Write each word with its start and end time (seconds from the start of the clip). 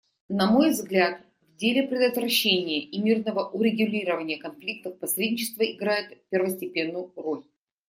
На 0.29 0.49
мой 0.49 0.71
взгляд, 0.71 1.21
в 1.41 1.57
деле 1.57 1.87
предотвращения 1.87 2.79
и 2.79 2.99
мирного 3.03 3.49
урегулирования 3.51 4.39
конфликтов 4.39 4.97
посредничество 4.97 5.61
играет 5.61 6.27
первостепенную 6.29 7.13
роль. 7.15 7.43